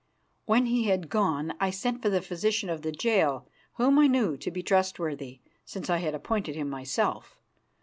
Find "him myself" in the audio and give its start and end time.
6.55-7.37